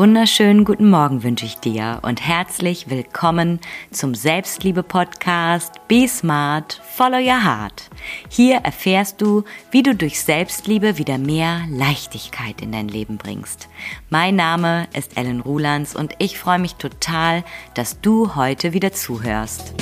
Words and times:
wunderschönen 0.00 0.64
guten 0.64 0.88
Morgen 0.88 1.22
wünsche 1.24 1.44
ich 1.44 1.56
dir 1.56 1.98
und 2.00 2.26
herzlich 2.26 2.88
willkommen 2.88 3.60
zum 3.90 4.14
Selbstliebe-Podcast 4.14 5.74
Be 5.88 6.08
Smart, 6.08 6.80
Follow 6.96 7.18
Your 7.18 7.44
Heart. 7.44 7.90
Hier 8.30 8.60
erfährst 8.64 9.20
du, 9.20 9.44
wie 9.70 9.82
du 9.82 9.94
durch 9.94 10.22
Selbstliebe 10.22 10.96
wieder 10.96 11.18
mehr 11.18 11.66
Leichtigkeit 11.68 12.62
in 12.62 12.72
dein 12.72 12.88
Leben 12.88 13.18
bringst. 13.18 13.68
Mein 14.08 14.36
Name 14.36 14.88
ist 14.94 15.18
Ellen 15.18 15.40
Rulands 15.40 15.94
und 15.94 16.14
ich 16.16 16.38
freue 16.38 16.58
mich 16.58 16.76
total, 16.76 17.44
dass 17.74 18.00
du 18.00 18.34
heute 18.36 18.72
wieder 18.72 18.92
zuhörst. 18.92 19.74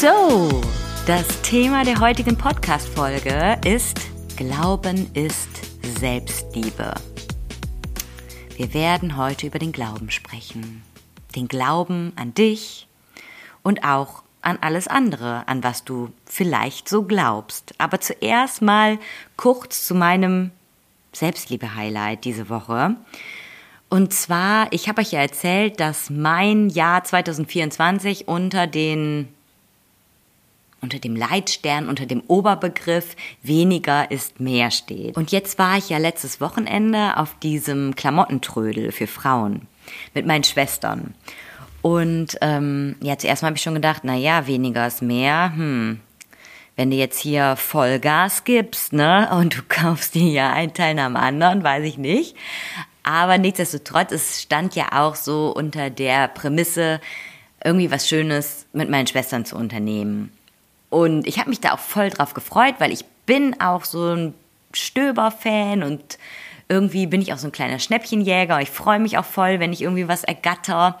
So, 0.00 0.62
das 1.08 1.26
Thema 1.42 1.82
der 1.82 1.98
heutigen 1.98 2.38
Podcast-Folge 2.38 3.58
ist 3.66 3.98
Glauben 4.36 5.12
ist 5.12 5.48
Selbstliebe. 5.98 6.94
Wir 8.54 8.74
werden 8.74 9.16
heute 9.16 9.48
über 9.48 9.58
den 9.58 9.72
Glauben 9.72 10.12
sprechen. 10.12 10.84
Den 11.34 11.48
Glauben 11.48 12.12
an 12.14 12.32
dich 12.32 12.86
und 13.64 13.82
auch 13.82 14.22
an 14.40 14.58
alles 14.60 14.86
andere, 14.86 15.48
an 15.48 15.64
was 15.64 15.82
du 15.82 16.12
vielleicht 16.26 16.88
so 16.88 17.02
glaubst. 17.02 17.74
Aber 17.78 18.00
zuerst 18.00 18.62
mal 18.62 19.00
kurz 19.36 19.84
zu 19.84 19.96
meinem 19.96 20.52
Selbstliebe-Highlight 21.12 22.24
diese 22.24 22.48
Woche. 22.48 22.94
Und 23.88 24.12
zwar, 24.12 24.72
ich 24.72 24.88
habe 24.88 25.00
euch 25.00 25.10
ja 25.10 25.22
erzählt, 25.22 25.80
dass 25.80 26.08
mein 26.08 26.68
Jahr 26.68 27.02
2024 27.02 28.28
unter 28.28 28.68
den 28.68 29.34
unter 30.88 30.98
dem 30.98 31.16
Leitstern, 31.16 31.90
unter 31.90 32.06
dem 32.06 32.22
Oberbegriff 32.28 33.14
weniger 33.42 34.10
ist 34.10 34.40
mehr 34.40 34.70
steht. 34.70 35.18
Und 35.18 35.32
jetzt 35.32 35.58
war 35.58 35.76
ich 35.76 35.90
ja 35.90 35.98
letztes 35.98 36.40
Wochenende 36.40 37.18
auf 37.18 37.38
diesem 37.40 37.94
Klamottentrödel 37.94 38.90
für 38.90 39.06
Frauen 39.06 39.68
mit 40.14 40.24
meinen 40.24 40.44
Schwestern. 40.44 41.12
Und 41.82 42.38
ähm, 42.40 42.96
ja, 43.02 43.18
zuerst 43.18 43.42
mal 43.42 43.48
habe 43.48 43.58
ich 43.58 43.62
schon 43.62 43.74
gedacht, 43.74 44.00
na 44.02 44.14
ja, 44.14 44.46
weniger 44.46 44.86
ist 44.86 45.02
mehr. 45.02 45.52
Hm, 45.54 46.00
wenn 46.74 46.90
du 46.90 46.96
jetzt 46.96 47.20
hier 47.20 47.56
Vollgas 47.56 48.44
gibst, 48.44 48.94
ne, 48.94 49.28
und 49.30 49.58
du 49.58 49.62
kaufst 49.68 50.14
dir 50.14 50.30
ja 50.30 50.50
einen 50.50 50.72
Teil 50.72 50.94
nach 50.94 51.06
dem 51.06 51.16
anderen, 51.16 51.62
weiß 51.62 51.84
ich 51.84 51.98
nicht. 51.98 52.34
Aber 53.02 53.36
nichtsdestotrotz, 53.36 54.12
es 54.12 54.40
stand 54.40 54.74
ja 54.74 54.92
auch 54.92 55.16
so 55.16 55.52
unter 55.54 55.90
der 55.90 56.28
Prämisse, 56.28 57.02
irgendwie 57.62 57.90
was 57.90 58.08
Schönes 58.08 58.64
mit 58.72 58.88
meinen 58.88 59.06
Schwestern 59.06 59.44
zu 59.44 59.56
unternehmen. 59.56 60.32
Und 60.90 61.26
ich 61.26 61.38
habe 61.38 61.50
mich 61.50 61.60
da 61.60 61.72
auch 61.72 61.78
voll 61.78 62.10
drauf 62.10 62.34
gefreut, 62.34 62.76
weil 62.78 62.92
ich 62.92 63.04
bin 63.26 63.60
auch 63.60 63.84
so 63.84 64.14
ein 64.14 64.34
Stöber-Fan 64.72 65.82
und 65.82 66.18
irgendwie 66.68 67.06
bin 67.06 67.20
ich 67.22 67.32
auch 67.32 67.38
so 67.38 67.48
ein 67.48 67.52
kleiner 67.52 67.78
Schnäppchenjäger. 67.78 68.60
Ich 68.60 68.70
freue 68.70 68.98
mich 68.98 69.18
auch 69.18 69.24
voll, 69.24 69.60
wenn 69.60 69.72
ich 69.72 69.82
irgendwie 69.82 70.08
was 70.08 70.24
ergatter. 70.24 70.98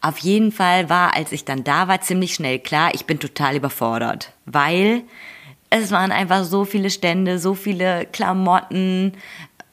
Auf 0.00 0.18
jeden 0.18 0.52
Fall 0.52 0.90
war, 0.90 1.16
als 1.16 1.32
ich 1.32 1.44
dann 1.44 1.64
da 1.64 1.88
war, 1.88 2.00
ziemlich 2.00 2.34
schnell 2.34 2.58
klar, 2.58 2.90
ich 2.94 3.06
bin 3.06 3.18
total 3.18 3.56
überfordert, 3.56 4.32
weil 4.44 5.02
es 5.70 5.90
waren 5.90 6.12
einfach 6.12 6.44
so 6.44 6.64
viele 6.64 6.90
Stände, 6.90 7.38
so 7.38 7.54
viele 7.54 8.06
Klamotten, 8.06 9.12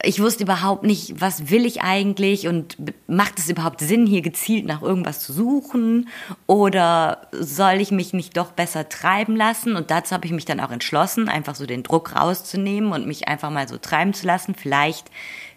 ich 0.04 0.22
wusste 0.22 0.44
überhaupt 0.44 0.84
nicht, 0.84 1.20
was 1.20 1.50
will 1.50 1.66
ich 1.66 1.82
eigentlich 1.82 2.48
und 2.48 2.78
macht 3.08 3.40
es 3.40 3.50
überhaupt 3.50 3.82
Sinn, 3.82 4.06
hier 4.08 4.22
gezielt 4.22 4.66
nach 4.66 4.82
irgendwas 4.82 5.20
zu 5.20 5.34
suchen 5.34 6.10
oder 6.48 7.28
soll 7.32 7.82
ich 7.82 7.92
mich 7.92 8.14
nicht 8.14 8.38
doch 8.38 8.52
besser 8.52 8.90
treiben 8.90 9.36
lassen? 9.36 9.76
Und 9.76 9.92
dazu 9.92 10.14
habe 10.14 10.26
ich 10.26 10.32
mich 10.32 10.46
dann 10.46 10.60
auch 10.60 10.72
entschlossen, 10.72 11.30
einfach 11.30 11.56
so 11.56 11.66
den 11.66 11.84
Druck 11.84 12.16
rauszunehmen 12.16 12.92
und 12.92 13.08
mich 13.08 13.28
einfach 13.28 13.50
mal 13.50 13.68
so 13.68 13.78
treiben 13.78 14.14
zu 14.14 14.26
lassen. 14.26 14.56
Vielleicht 14.56 15.12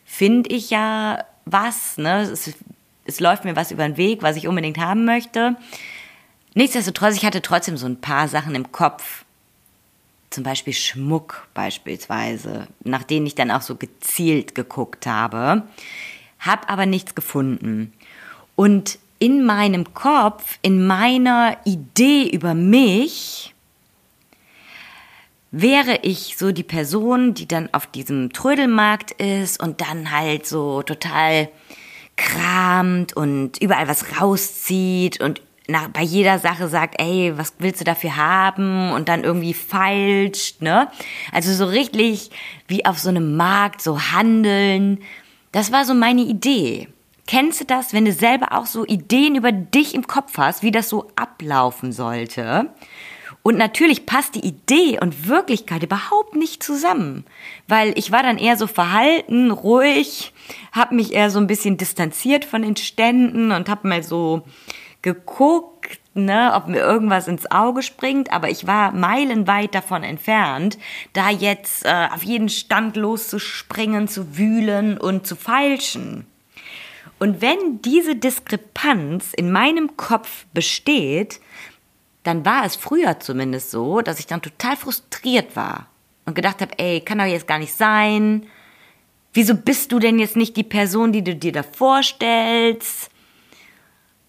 finde 0.05 0.51
ich 0.51 0.71
ja 0.71 1.25
was, 1.45 1.97
ne? 1.97 2.23
Es, 2.23 2.53
es 3.05 3.21
läuft 3.21 3.45
mir 3.45 3.57
was 3.57 3.71
über 3.71 3.87
den 3.87 3.97
Weg, 3.97 4.23
was 4.23 4.37
ich 4.37 4.49
unbedingt 4.49 4.79
haben 4.79 5.05
möchte. 5.05 5.57
Nichtsdestotrotz, 6.55 7.17
ich 7.17 7.27
hatte 7.27 7.43
trotzdem 7.43 7.77
so 7.77 7.87
ein 7.87 8.01
paar 8.01 8.29
Sachen 8.29 8.55
im 8.55 8.73
Kopf, 8.73 9.25
zum 10.35 10.45
Beispiel 10.45 10.73
Schmuck 10.73 11.49
beispielsweise, 11.55 12.67
nach 12.83 13.05
denen 13.05 13.27
ich 13.27 13.35
dann 13.35 13.51
auch 13.51 13.63
so 13.63 13.77
gezielt 13.77 14.55
geguckt 14.55 15.07
habe, 15.07 15.63
habe 16.41 16.69
aber 16.69 16.87
nichts 16.87 17.15
gefunden. 17.15 17.93
Und 18.57 18.99
in 19.19 19.45
meinem 19.45 19.95
Kopf, 19.95 20.59
in 20.61 20.87
meiner 20.87 21.57
Idee 21.65 22.29
über 22.29 22.55
mich, 22.55 23.55
wäre 25.53 26.01
ich 26.03 26.37
so 26.37 26.51
die 26.51 26.65
Person, 26.65 27.35
die 27.35 27.47
dann 27.47 27.73
auf 27.73 27.87
diesem 27.87 28.33
Trödelmarkt 28.33 29.13
ist 29.13 29.63
und 29.63 29.81
dann 29.81 30.11
halt 30.11 30.47
so 30.47 30.83
total 30.83 31.49
kramt 32.17 33.17
und 33.17 33.59
überall 33.63 33.87
was 33.87 34.21
rauszieht 34.21 35.21
und 35.21 35.41
nach, 35.67 35.89
bei 35.89 36.03
jeder 36.03 36.39
Sache 36.39 36.69
sagt, 36.69 37.01
ey, 37.01 37.33
was 37.37 37.55
willst 37.59 37.81
du 37.81 37.85
dafür 37.85 38.17
haben? 38.17 38.93
Und 38.93 39.09
dann 39.09 39.25
irgendwie 39.25 39.55
feilscht, 39.55 40.61
ne? 40.61 40.89
Also 41.33 41.53
so 41.55 41.65
richtig 41.67 42.31
wie 42.69 42.85
auf 42.85 42.99
so 42.99 43.09
einem 43.09 43.37
Markt, 43.37 43.81
so 43.81 43.99
handeln. 44.13 45.01
Das 45.53 45.73
war 45.73 45.85
so 45.85 45.95
meine 45.95 46.23
Idee. 46.23 46.89
Kennst 47.27 47.61
du 47.61 47.65
das, 47.65 47.95
wenn 47.95 48.05
du 48.05 48.13
selber 48.13 48.53
auch 48.53 48.67
so 48.67 48.85
Ideen 48.85 49.35
über 49.35 49.53
dich 49.53 49.95
im 49.95 50.07
Kopf 50.07 50.37
hast, 50.37 50.63
wie 50.63 50.71
das 50.71 50.91
so 50.91 51.11
ablaufen 51.17 51.93
sollte? 51.93 52.69
Und 53.43 53.59
natürlich 53.59 54.07
passt 54.07 54.35
die 54.35 54.47
Idee 54.47 54.99
und 55.01 55.29
Wirklichkeit 55.29 55.83
überhaupt 55.83 56.35
nicht 56.35 56.63
zusammen, 56.63 57.27
weil 57.69 57.93
ich 57.99 58.11
war 58.11 58.23
dann 58.23 58.39
eher 58.39 58.57
so 58.57 58.67
verhalten, 58.67 59.51
ruhig, 59.51 60.33
habe 60.73 60.95
mich 60.95 61.13
eher 61.13 61.31
so 61.31 61.39
ein 61.41 61.47
bisschen 61.47 61.77
distanziert 61.77 62.47
von 62.47 62.63
den 62.63 62.77
Ständen 62.77 63.53
und 63.53 63.69
habe 63.69 63.87
mal 63.87 64.03
so 64.03 64.45
geguckt, 65.05 66.01
ne, 66.15 66.53
ob 66.55 66.67
mir 66.67 66.81
irgendwas 66.81 67.29
ins 67.29 67.51
Auge 67.51 67.83
springt, 67.83 68.33
aber 68.33 68.49
ich 68.49 68.67
war 68.67 68.91
meilenweit 68.91 69.75
davon 69.75 70.03
entfernt, 70.03 70.79
da 71.13 71.29
jetzt 71.29 71.85
äh, 71.85 72.09
auf 72.11 72.23
jeden 72.23 72.49
Stand 72.49 72.97
loszuspringen, 72.97 74.09
zu 74.09 74.39
wühlen 74.39 74.97
und 74.97 75.27
zu 75.27 75.37
feilschen. 75.37 76.27
Und 77.19 77.43
wenn 77.43 77.83
diese 77.83 78.17
Diskrepanz 78.17 79.35
in 79.35 79.53
meinem 79.53 79.99
Kopf 79.99 80.47
besteht, 80.55 81.39
dann 82.23 82.47
war 82.47 82.65
es 82.65 82.75
früher 82.75 83.21
zumindest 83.21 83.71
so, 83.71 84.01
dass 84.01 84.19
ich 84.19 84.27
dann 84.27 84.41
total 84.41 84.77
frustriert 84.77 85.55
war 85.55 85.89
und 86.25 86.35
gedacht 86.35 86.63
habe, 86.63 86.79
ey, 86.79 87.03
kann 87.03 87.19
doch 87.19 87.27
jetzt 87.27 87.47
gar 87.47 87.59
nicht 87.59 87.75
sein. 87.75 88.47
Wieso 89.35 89.55
bist 89.55 89.93
du 89.93 89.99
denn 89.99 90.19
jetzt 90.19 90.37
nicht 90.37 90.57
die 90.57 90.65
Person, 90.65 91.13
die 91.13 91.23
du 91.23 91.35
dir 91.35 91.53
da 91.53 91.63
vorstellst? 91.63 93.11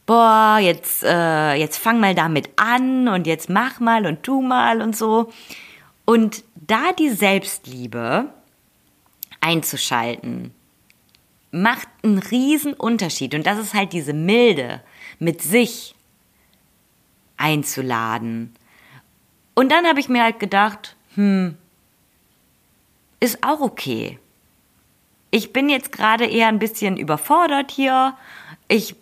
Boah, 0.05 0.59
jetzt, 0.61 1.03
äh, 1.03 1.53
jetzt 1.55 1.77
fang 1.77 1.99
mal 1.99 2.16
damit 2.16 2.49
an 2.55 3.07
und 3.07 3.27
jetzt 3.27 3.49
mach 3.49 3.79
mal 3.79 4.05
und 4.05 4.23
tu 4.23 4.41
mal 4.41 4.81
und 4.81 4.95
so. 4.95 5.31
Und 6.05 6.43
da 6.55 6.91
die 6.91 7.09
Selbstliebe 7.09 8.29
einzuschalten, 9.41 10.53
macht 11.51 11.88
einen 12.03 12.19
riesen 12.19 12.73
Unterschied. 12.73 13.33
Und 13.33 13.45
das 13.45 13.57
ist 13.57 13.73
halt 13.73 13.94
diese 13.94 14.13
Milde 14.13 14.81
mit 15.19 15.41
sich 15.41 15.95
einzuladen. 17.38 18.55
Und 19.55 19.71
dann 19.71 19.85
habe 19.85 19.99
ich 19.99 20.09
mir 20.09 20.23
halt 20.23 20.39
gedacht, 20.39 20.95
hm, 21.15 21.57
ist 23.19 23.44
auch 23.44 23.62
okay. 23.62 24.19
Ich 25.31 25.53
bin 25.53 25.69
jetzt 25.69 25.91
gerade 25.91 26.25
eher 26.25 26.47
ein 26.47 26.59
bisschen 26.59 26.97
überfordert 26.97 27.71
hier. 27.71 28.15
Ich 28.68 28.95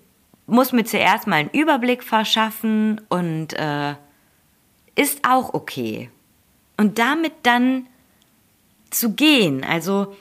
muss 0.45 0.71
mir 0.71 0.83
zuerst 0.83 1.27
mal 1.27 1.37
einen 1.37 1.49
Überblick 1.49 2.03
verschaffen 2.03 3.01
und 3.09 3.53
äh, 3.53 3.95
ist 4.95 5.19
auch 5.27 5.53
okay. 5.53 6.09
Und 6.77 6.99
damit 6.99 7.33
dann 7.43 7.87
zu 8.89 9.13
gehen, 9.13 9.63
also 9.63 10.15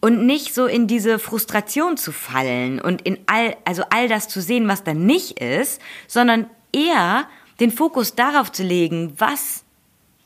und 0.00 0.26
nicht 0.26 0.54
so 0.54 0.66
in 0.66 0.86
diese 0.86 1.18
Frustration 1.18 1.96
zu 1.96 2.12
fallen 2.12 2.80
und 2.80 3.02
in 3.02 3.18
all, 3.26 3.56
also 3.64 3.82
all 3.90 4.08
das 4.08 4.28
zu 4.28 4.40
sehen, 4.40 4.68
was 4.68 4.84
dann 4.84 5.06
nicht 5.06 5.40
ist, 5.40 5.80
sondern 6.06 6.48
eher 6.72 7.26
den 7.58 7.72
Fokus 7.72 8.14
darauf 8.14 8.52
zu 8.52 8.62
legen, 8.62 9.14
was 9.18 9.64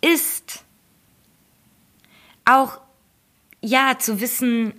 ist. 0.03 0.65
Auch, 2.45 2.81
ja, 3.63 3.99
zu 3.99 4.21
wissen, 4.21 4.75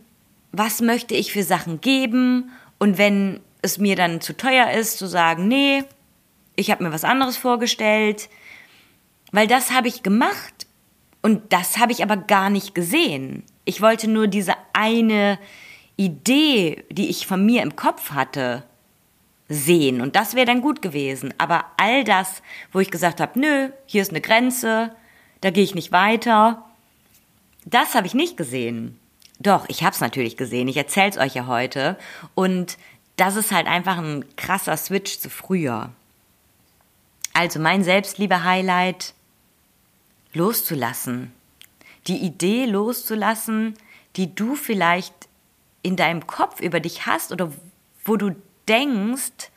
was 0.52 0.82
möchte 0.82 1.16
ich 1.16 1.34
für 1.34 1.44
Sachen 1.44 1.82
geben 1.82 2.52
und 2.78 2.98
wenn 3.00 3.40
es 3.64 3.80
mir 3.80 3.96
dann 3.96 4.22
zu 4.22 4.38
teuer 4.38 4.72
ist, 4.72 5.00
zu 5.00 5.08
sagen, 5.08 5.48
nee, 5.48 5.84
ich 6.56 6.70
habe 6.70 6.84
mir 6.84 6.92
was 6.92 7.04
anderes 7.04 7.38
vorgestellt, 7.38 8.30
weil 9.32 9.48
das 9.48 9.72
habe 9.72 9.88
ich 9.88 10.04
gemacht 10.04 10.68
und 11.24 11.52
das 11.52 11.78
habe 11.80 11.92
ich 11.92 12.04
aber 12.04 12.18
gar 12.18 12.50
nicht 12.50 12.76
gesehen. 12.76 13.44
Ich 13.66 13.82
wollte 13.82 14.08
nur 14.08 14.28
diese 14.28 14.54
eine 14.74 15.40
Idee, 15.96 16.84
die 16.92 17.10
ich 17.10 17.26
von 17.26 17.44
mir 17.46 17.64
im 17.64 17.76
Kopf 17.76 18.12
hatte, 18.12 18.64
sehen 19.50 20.02
und 20.02 20.16
das 20.16 20.36
wäre 20.36 20.46
dann 20.46 20.62
gut 20.62 20.82
gewesen. 20.82 21.34
Aber 21.38 21.66
all 21.78 22.04
das, 22.04 22.42
wo 22.72 22.80
ich 22.80 22.92
gesagt 22.92 23.20
habe, 23.20 23.40
nö, 23.40 23.70
hier 23.86 24.02
ist 24.02 24.12
eine 24.12 24.22
Grenze, 24.22 24.96
da 25.42 25.50
gehe 25.50 25.64
ich 25.64 25.76
nicht 25.76 25.92
weiter, 25.92 26.66
das 27.66 27.96
habe 27.96 28.08
ich 28.08 28.14
nicht 28.14 28.38
gesehen. 28.38 29.00
Doch, 29.40 29.66
ich 29.68 29.84
habe 29.84 29.94
es 29.94 30.02
natürlich 30.02 30.38
gesehen. 30.38 30.68
Ich 30.68 30.78
erzähle 30.78 31.10
es 31.10 31.18
euch 31.18 31.36
ja 31.36 31.48
heute. 31.48 31.98
Und 32.36 32.78
das 33.16 33.36
ist 33.36 33.52
halt 33.52 33.68
einfach 33.68 33.98
ein 33.98 34.26
krasser 34.36 34.78
Switch 34.78 35.20
zu 35.20 35.30
früher. 35.30 35.92
Also 37.34 37.60
mein 37.60 37.84
Selbstliebe-Highlight, 37.84 39.14
loszulassen. 40.34 41.32
Die 42.08 42.18
Idee 42.18 42.66
loszulassen, 42.66 43.76
die 44.16 44.34
du 44.36 44.56
vielleicht 44.56 45.14
in 45.82 45.96
deinem 45.96 46.28
Kopf 46.28 46.60
über 46.60 46.80
dich 46.80 47.06
hast 47.06 47.32
oder 47.32 47.52
wo 48.04 48.18
du 48.18 48.36
denkst, 48.68 49.52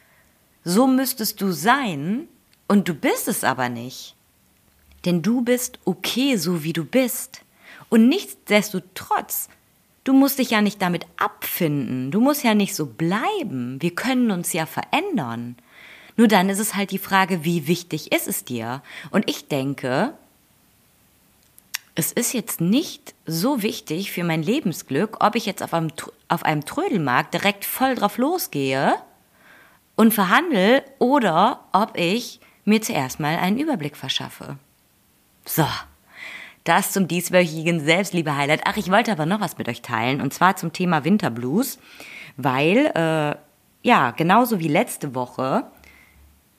so 0.64 0.87
müsstest 0.87 1.41
du 1.41 1.52
sein 1.52 2.29
und 2.69 2.88
du 2.88 2.94
bist 2.94 3.29
es 3.29 3.44
aber 3.44 3.69
nicht. 3.69 4.14
Denn 5.05 5.23
du 5.23 5.43
bist 5.43 5.79
okay, 5.85 6.37
so 6.37 6.64
wie 6.64 6.73
du 6.73 6.85
bist. 6.85 7.43
Und 7.88 8.09
nichtsdestotrotz, 8.09 9.49
du 10.06 10.12
musst 10.12 10.38
dich 10.38 10.50
ja 10.50 10.62
nicht 10.62 10.81
damit 10.81 11.05
abfinden. 11.17 12.11
Du 12.11 12.20
musst 12.20 12.44
ja 12.44 12.55
nicht 12.55 12.75
so 12.75 12.87
bleiben. 12.87 13.82
Wir 13.82 13.94
können 13.94 14.31
uns 14.31 14.53
ja 14.53 14.64
verändern. 14.64 15.56
Nur 16.17 16.29
dann 16.29 16.49
ist 16.49 16.61
es 16.61 16.75
halt 16.75 16.93
die 16.93 16.99
Frage, 16.99 17.44
wie 17.44 17.67
wichtig 17.67 18.12
ist 18.12 18.29
es 18.29 18.44
dir? 18.44 18.82
Und 19.11 19.29
ich 19.29 19.49
denke, 19.49 20.14
es 21.94 22.12
ist 22.12 22.32
jetzt 22.32 22.61
nicht 22.61 23.14
so 23.26 23.62
wichtig 23.62 24.12
für 24.12 24.23
mein 24.23 24.43
Lebensglück, 24.43 25.25
ob 25.25 25.35
ich 25.35 25.44
jetzt 25.44 25.62
auf 25.62 25.75
einem, 25.75 25.91
auf 26.29 26.44
einem 26.44 26.64
Trödelmarkt 26.64 27.35
direkt 27.35 27.64
voll 27.64 27.97
drauf 27.97 28.17
losgehe 28.17 28.94
und 29.97 30.14
verhandle 30.14 30.85
oder 30.99 31.64
ob 31.73 31.99
ich 31.99 32.41
mir 32.64 32.81
zuerst 32.81 33.19
mal 33.19 33.37
einen 33.37 33.59
Überblick 33.59 33.97
verschaffe. 33.97 34.56
So, 35.44 35.67
das 36.68 36.92
zum 36.92 37.08
dieswöchigen 37.08 37.80
Selbstliebe-Highlight. 37.80 38.62
Ach, 38.64 38.76
ich 38.76 38.90
wollte 38.90 39.12
aber 39.12 39.26
noch 39.26 39.40
was 39.40 39.58
mit 39.58 39.68
euch 39.68 39.82
teilen 39.82 40.20
und 40.20 40.34
zwar 40.34 40.56
zum 40.56 40.72
Thema 40.72 41.04
Winterblues, 41.04 41.78
weil, 42.36 42.86
äh, 42.94 43.36
ja, 43.82 44.10
genauso 44.10 44.58
wie 44.58 44.68
letzte 44.68 45.14
Woche 45.14 45.64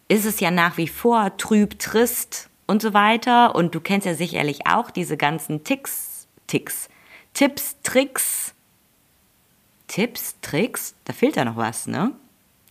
ist 0.07 0.25
es 0.25 0.39
ja 0.39 0.51
nach 0.51 0.77
wie 0.77 0.88
vor 0.88 1.38
trüb, 1.38 1.77
trist 1.80 2.50
und 2.65 2.81
so 2.81 2.94
weiter. 2.94 3.56
Und 3.56 3.75
du 3.75 3.81
kennst 3.81 4.06
ja 4.06 4.13
sicherlich 4.13 4.68
auch 4.68 4.92
diese 4.92 5.18
ganzen 5.18 5.63
Ticks, 5.63 6.27
Ticks, 6.48 6.89
Tipps, 7.33 7.75
Tricks. 7.83 8.54
Tipps, 9.88 10.36
Tricks? 10.42 10.95
Da 11.06 11.13
fehlt 11.13 11.38
da 11.38 11.45
noch 11.45 11.56
was, 11.57 11.88
ne? 11.88 12.12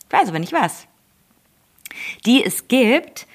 Ich 0.06 0.12
weiß 0.12 0.28
aber 0.28 0.38
nicht 0.38 0.52
was. 0.52 0.86
Die 2.24 2.44
es 2.44 2.68
gibt, 2.68 3.26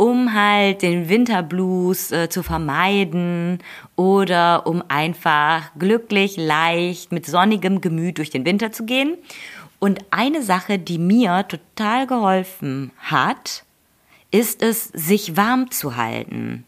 um 0.00 0.32
halt 0.32 0.80
den 0.80 1.10
Winterblues 1.10 2.10
äh, 2.10 2.30
zu 2.30 2.42
vermeiden 2.42 3.58
oder 3.96 4.66
um 4.66 4.82
einfach 4.88 5.72
glücklich, 5.78 6.38
leicht, 6.38 7.12
mit 7.12 7.26
sonnigem 7.26 7.82
Gemüt 7.82 8.16
durch 8.16 8.30
den 8.30 8.46
Winter 8.46 8.72
zu 8.72 8.86
gehen. 8.86 9.18
Und 9.78 9.98
eine 10.10 10.40
Sache, 10.40 10.78
die 10.78 10.96
mir 10.96 11.46
total 11.46 12.06
geholfen 12.06 12.92
hat, 12.96 13.64
ist 14.30 14.62
es, 14.62 14.84
sich 14.84 15.36
warm 15.36 15.70
zu 15.70 15.96
halten. 15.96 16.64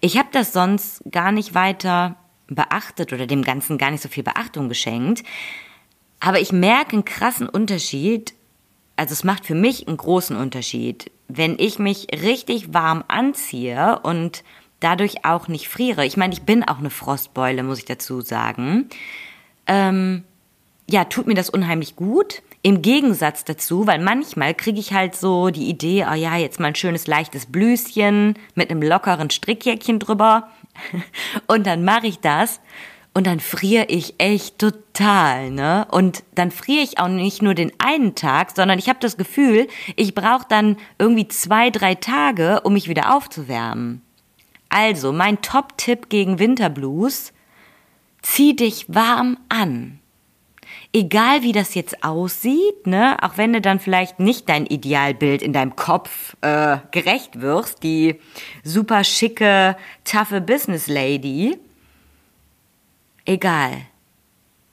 Ich 0.00 0.16
habe 0.16 0.28
das 0.30 0.52
sonst 0.52 1.02
gar 1.10 1.32
nicht 1.32 1.56
weiter 1.56 2.14
beachtet 2.46 3.12
oder 3.12 3.26
dem 3.26 3.42
Ganzen 3.42 3.76
gar 3.76 3.90
nicht 3.90 4.04
so 4.04 4.08
viel 4.08 4.22
Beachtung 4.22 4.68
geschenkt. 4.68 5.24
Aber 6.20 6.38
ich 6.38 6.52
merke 6.52 6.92
einen 6.92 7.04
krassen 7.04 7.48
Unterschied. 7.48 8.34
Also 8.94 9.14
es 9.14 9.24
macht 9.24 9.46
für 9.46 9.56
mich 9.56 9.88
einen 9.88 9.96
großen 9.96 10.36
Unterschied, 10.36 11.10
wenn 11.28 11.58
ich 11.58 11.78
mich 11.78 12.08
richtig 12.12 12.72
warm 12.74 13.04
anziehe 13.06 14.00
und 14.02 14.42
dadurch 14.80 15.24
auch 15.24 15.48
nicht 15.48 15.68
friere. 15.68 16.06
Ich 16.06 16.16
meine, 16.16 16.32
ich 16.32 16.42
bin 16.42 16.64
auch 16.64 16.78
eine 16.78 16.90
Frostbeule, 16.90 17.62
muss 17.62 17.78
ich 17.78 17.84
dazu 17.84 18.20
sagen. 18.20 18.88
Ähm, 19.66 20.24
ja, 20.88 21.04
tut 21.04 21.26
mir 21.26 21.34
das 21.34 21.50
unheimlich 21.50 21.96
gut. 21.96 22.42
Im 22.62 22.82
Gegensatz 22.82 23.44
dazu, 23.44 23.86
weil 23.86 24.00
manchmal 24.00 24.54
kriege 24.54 24.80
ich 24.80 24.92
halt 24.92 25.14
so 25.14 25.50
die 25.50 25.68
Idee, 25.68 26.06
oh 26.10 26.14
ja, 26.14 26.36
jetzt 26.36 26.58
mal 26.58 26.68
ein 26.68 26.74
schönes 26.74 27.06
leichtes 27.06 27.46
Blüschen 27.46 28.34
mit 28.54 28.70
einem 28.70 28.82
lockeren 28.82 29.30
Strickjäckchen 29.30 29.98
drüber. 29.98 30.48
Und 31.46 31.66
dann 31.66 31.84
mache 31.84 32.06
ich 32.06 32.20
das 32.20 32.60
und 33.18 33.26
dann 33.26 33.40
friere 33.40 33.86
ich 33.88 34.14
echt 34.18 34.60
total, 34.60 35.50
ne? 35.50 35.88
Und 35.90 36.22
dann 36.36 36.52
friere 36.52 36.84
ich 36.84 37.00
auch 37.00 37.08
nicht 37.08 37.42
nur 37.42 37.54
den 37.54 37.72
einen 37.78 38.14
Tag, 38.14 38.52
sondern 38.54 38.78
ich 38.78 38.88
habe 38.88 39.00
das 39.00 39.16
Gefühl, 39.16 39.66
ich 39.96 40.14
brauche 40.14 40.46
dann 40.48 40.76
irgendwie 41.00 41.26
zwei, 41.26 41.70
drei 41.70 41.96
Tage, 41.96 42.60
um 42.60 42.74
mich 42.74 42.88
wieder 42.88 43.12
aufzuwärmen. 43.16 44.02
Also, 44.68 45.12
mein 45.12 45.42
Top-Tipp 45.42 46.10
gegen 46.10 46.38
Winterblues, 46.38 47.32
zieh 48.22 48.54
dich 48.54 48.84
warm 48.86 49.36
an 49.48 49.98
egal 50.92 51.42
wie 51.42 51.52
das 51.52 51.74
jetzt 51.74 52.02
aussieht, 52.02 52.86
ne, 52.86 53.16
auch 53.20 53.36
wenn 53.36 53.52
du 53.52 53.60
dann 53.60 53.78
vielleicht 53.78 54.20
nicht 54.20 54.48
dein 54.48 54.64
Idealbild 54.64 55.42
in 55.42 55.52
deinem 55.52 55.76
Kopf 55.76 56.34
äh, 56.40 56.78
gerecht 56.92 57.40
wirst, 57.40 57.82
die 57.82 58.16
super 58.64 59.04
schicke, 59.04 59.76
taffe 60.04 60.40
Business 60.40 60.88
Lady, 60.88 61.58
egal, 63.28 63.82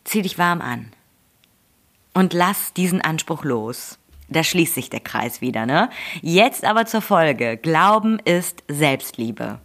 zieh 0.04 0.22
dich 0.22 0.38
warm 0.38 0.62
an 0.62 0.92
und 2.14 2.34
lass 2.34 2.74
diesen 2.74 3.02
Anspruch 3.02 3.44
los. 3.44 4.00
Da 4.28 4.44
schließt 4.44 4.74
sich 4.74 4.90
der 4.90 5.02
Kreis 5.02 5.42
wieder, 5.42 5.68
ne? 5.68 5.90
Jetzt 6.22 6.66
aber 6.66 6.88
zur 6.88 7.02
Folge. 7.02 7.58
Glauben 7.58 8.18
ist 8.20 8.64
Selbstliebe. 8.68 9.60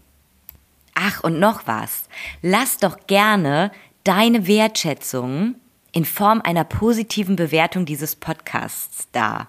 Ach, 0.95 1.25
und 1.25 1.41
noch 1.41 1.67
was. 1.67 2.09
Lass 2.43 2.77
doch 2.77 3.07
gerne 3.07 3.73
deine 4.05 4.47
Wertschätzung 4.47 5.55
in 5.93 6.05
Form 6.05 6.43
einer 6.43 6.65
positiven 6.65 7.37
Bewertung 7.37 7.87
dieses 7.87 8.17
Podcasts 8.17 9.09
da. 9.13 9.49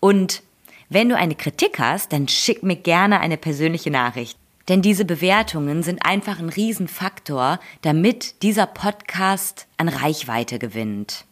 Und 0.00 0.42
wenn 0.88 1.10
du 1.10 1.16
eine 1.16 1.34
Kritik 1.34 1.78
hast, 1.78 2.12
dann 2.12 2.26
schick 2.26 2.62
mir 2.62 2.76
gerne 2.76 3.20
eine 3.20 3.36
persönliche 3.36 3.90
Nachricht. 3.90 4.39
Denn 4.70 4.82
diese 4.82 5.04
Bewertungen 5.04 5.82
sind 5.82 6.06
einfach 6.06 6.38
ein 6.38 6.48
Riesenfaktor, 6.48 7.58
damit 7.82 8.40
dieser 8.44 8.66
Podcast 8.66 9.66
an 9.78 9.88
Reichweite 9.88 10.60
gewinnt. 10.60 11.24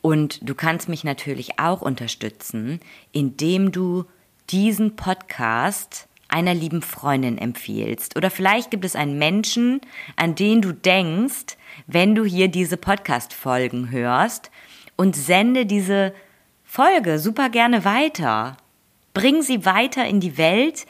Und 0.00 0.48
du 0.48 0.54
kannst 0.54 0.88
mich 0.88 1.04
natürlich 1.04 1.58
auch 1.58 1.82
unterstützen, 1.82 2.80
indem 3.12 3.72
du 3.72 4.06
diesen 4.48 4.96
Podcast 4.96 6.08
einer 6.28 6.54
lieben 6.54 6.80
Freundin 6.80 7.36
empfiehlst. 7.36 8.16
Oder 8.16 8.30
vielleicht 8.30 8.70
gibt 8.70 8.86
es 8.86 8.96
einen 8.96 9.18
Menschen, 9.18 9.82
an 10.16 10.34
den 10.34 10.62
du 10.62 10.72
denkst, 10.72 11.58
wenn 11.86 12.14
du 12.14 12.24
hier 12.24 12.48
diese 12.48 12.78
Podcast-Folgen 12.78 13.90
hörst 13.90 14.50
und 14.96 15.14
sende 15.14 15.66
diese 15.66 16.14
Folge 16.64 17.18
super 17.18 17.50
gerne 17.50 17.84
weiter. 17.84 18.56
Bring 19.16 19.40
sie 19.40 19.64
weiter 19.64 20.06
in 20.06 20.20
die 20.20 20.36
Welt. 20.36 20.86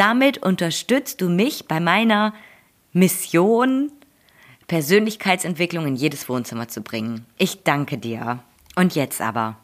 Damit 0.00 0.38
unterstützt 0.38 1.20
du 1.20 1.28
mich 1.28 1.68
bei 1.68 1.78
meiner 1.78 2.32
Mission, 2.94 3.92
Persönlichkeitsentwicklung 4.66 5.86
in 5.86 5.94
jedes 5.94 6.26
Wohnzimmer 6.26 6.68
zu 6.68 6.80
bringen. 6.80 7.26
Ich 7.36 7.64
danke 7.64 7.98
dir. 7.98 8.42
Und 8.76 8.94
jetzt 8.94 9.20
aber 9.20 9.58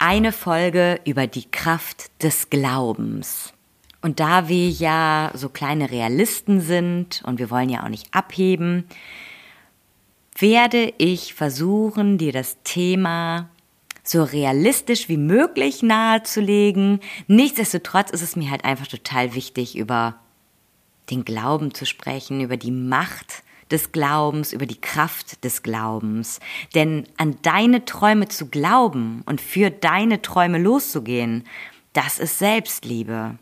eine 0.00 0.32
Folge 0.32 0.98
über 1.04 1.28
die 1.28 1.48
Kraft 1.48 2.10
des 2.24 2.50
Glaubens. 2.50 3.52
Und 4.02 4.18
da 4.18 4.48
wir 4.48 4.68
ja 4.68 5.30
so 5.34 5.48
kleine 5.48 5.92
Realisten 5.92 6.60
sind 6.60 7.22
und 7.24 7.38
wir 7.38 7.48
wollen 7.48 7.68
ja 7.68 7.84
auch 7.84 7.88
nicht 7.88 8.12
abheben, 8.12 8.88
werde 10.36 10.92
ich 10.98 11.34
versuchen, 11.34 12.18
dir 12.18 12.32
das 12.32 12.56
Thema 12.64 13.48
so 14.08 14.24
realistisch 14.24 15.08
wie 15.08 15.18
möglich 15.18 15.82
nahezulegen. 15.82 17.00
Nichtsdestotrotz 17.26 18.10
ist 18.10 18.22
es 18.22 18.36
mir 18.36 18.50
halt 18.50 18.64
einfach 18.64 18.86
total 18.86 19.34
wichtig, 19.34 19.76
über 19.76 20.14
den 21.10 21.24
Glauben 21.24 21.74
zu 21.74 21.84
sprechen, 21.84 22.40
über 22.40 22.56
die 22.56 22.70
Macht 22.70 23.42
des 23.70 23.92
Glaubens, 23.92 24.52
über 24.52 24.66
die 24.66 24.80
Kraft 24.80 25.44
des 25.44 25.62
Glaubens. 25.62 26.40
Denn 26.74 27.04
an 27.18 27.36
deine 27.42 27.84
Träume 27.84 28.28
zu 28.28 28.46
glauben 28.46 29.22
und 29.26 29.40
für 29.40 29.70
deine 29.70 30.22
Träume 30.22 30.58
loszugehen, 30.58 31.44
das 31.92 32.18
ist 32.18 32.38
Selbstliebe. 32.38 33.38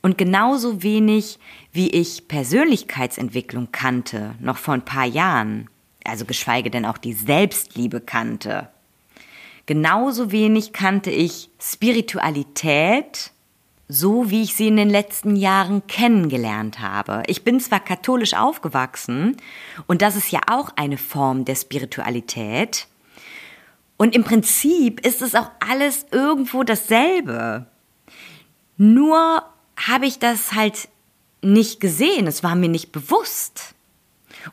Und 0.00 0.18
genauso 0.18 0.82
wenig, 0.82 1.38
wie 1.72 1.88
ich 1.90 2.28
Persönlichkeitsentwicklung 2.28 3.68
kannte, 3.72 4.34
noch 4.40 4.56
vor 4.56 4.74
ein 4.74 4.84
paar 4.84 5.06
Jahren, 5.06 5.68
also 6.04 6.24
geschweige 6.24 6.70
denn 6.70 6.86
auch 6.86 6.98
die 6.98 7.12
Selbstliebe 7.12 8.00
kannte, 8.00 8.68
genauso 9.66 10.32
wenig 10.32 10.72
kannte 10.72 11.10
ich 11.10 11.50
Spiritualität, 11.60 13.30
so 13.88 14.30
wie 14.30 14.42
ich 14.42 14.54
sie 14.54 14.68
in 14.68 14.76
den 14.76 14.88
letzten 14.88 15.36
Jahren 15.36 15.86
kennengelernt 15.86 16.80
habe. 16.80 17.22
Ich 17.26 17.44
bin 17.44 17.60
zwar 17.60 17.80
katholisch 17.80 18.34
aufgewachsen, 18.34 19.36
und 19.86 20.00
das 20.00 20.16
ist 20.16 20.30
ja 20.32 20.40
auch 20.48 20.70
eine 20.76 20.96
Form 20.96 21.44
der 21.44 21.56
Spiritualität, 21.56 22.86
Und 24.02 24.16
im 24.16 24.24
Prinzip 24.24 25.06
ist 25.06 25.22
es 25.22 25.36
auch 25.36 25.48
alles 25.60 26.06
irgendwo 26.10 26.64
dasselbe. 26.64 27.66
Nur 28.76 29.44
habe 29.76 30.06
ich 30.06 30.18
das 30.18 30.54
halt 30.54 30.88
nicht 31.40 31.78
gesehen, 31.78 32.26
es 32.26 32.42
war 32.42 32.56
mir 32.56 32.68
nicht 32.68 32.90
bewusst. 32.90 33.76